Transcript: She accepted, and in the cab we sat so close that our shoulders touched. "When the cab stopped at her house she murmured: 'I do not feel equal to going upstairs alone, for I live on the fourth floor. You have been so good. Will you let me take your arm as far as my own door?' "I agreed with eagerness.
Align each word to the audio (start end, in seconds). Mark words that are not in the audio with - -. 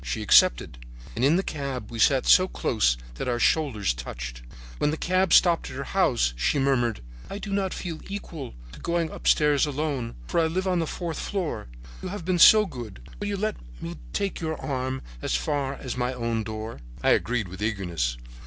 She 0.03 0.23
accepted, 0.23 0.79
and 1.15 1.23
in 1.23 1.35
the 1.35 1.43
cab 1.43 1.91
we 1.91 1.99
sat 1.99 2.25
so 2.25 2.47
close 2.47 2.97
that 3.17 3.27
our 3.27 3.37
shoulders 3.37 3.93
touched. 3.93 4.41
"When 4.79 4.89
the 4.89 4.97
cab 4.97 5.31
stopped 5.31 5.69
at 5.69 5.75
her 5.75 5.83
house 5.83 6.33
she 6.35 6.57
murmured: 6.57 7.01
'I 7.29 7.37
do 7.37 7.53
not 7.53 7.71
feel 7.71 7.99
equal 8.09 8.55
to 8.71 8.79
going 8.79 9.11
upstairs 9.11 9.67
alone, 9.67 10.15
for 10.25 10.39
I 10.39 10.47
live 10.47 10.67
on 10.67 10.79
the 10.79 10.87
fourth 10.87 11.19
floor. 11.19 11.67
You 12.01 12.09
have 12.09 12.25
been 12.25 12.39
so 12.39 12.65
good. 12.65 13.07
Will 13.19 13.27
you 13.27 13.37
let 13.37 13.57
me 13.79 13.95
take 14.11 14.41
your 14.41 14.59
arm 14.59 15.03
as 15.21 15.35
far 15.35 15.75
as 15.75 15.95
my 15.95 16.15
own 16.15 16.41
door?' 16.41 16.79
"I 17.03 17.11
agreed 17.11 17.47
with 17.47 17.61
eagerness. 17.61 18.17